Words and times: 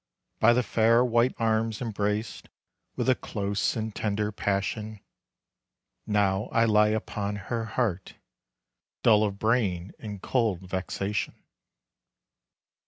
By 0.39 0.53
the 0.53 0.63
fair 0.63 1.05
white 1.05 1.35
arms 1.37 1.79
embraced 1.79 2.49
With 2.95 3.07
a 3.07 3.13
close 3.13 3.75
and 3.75 3.93
tender 3.93 4.31
passion, 4.31 4.99
Now 6.07 6.45
I 6.45 6.65
lie 6.65 6.87
upon 6.87 7.35
her 7.35 7.65
heart, 7.65 8.15
Dull 9.03 9.23
of 9.23 9.37
brain, 9.37 9.91
in 9.99 10.17
cold 10.17 10.61
vexation. 10.61 11.35